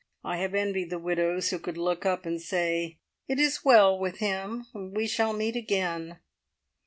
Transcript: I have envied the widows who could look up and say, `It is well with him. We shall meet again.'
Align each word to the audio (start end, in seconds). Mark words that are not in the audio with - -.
I 0.23 0.37
have 0.37 0.55
envied 0.55 0.89
the 0.89 0.97
widows 0.97 1.51
who 1.51 1.59
could 1.59 1.77
look 1.77 2.07
up 2.07 2.25
and 2.25 2.41
say, 2.41 2.97
`It 3.29 3.37
is 3.37 3.63
well 3.63 3.99
with 3.99 4.17
him. 4.17 4.65
We 4.73 5.05
shall 5.05 5.31
meet 5.31 5.55
again.' 5.55 6.17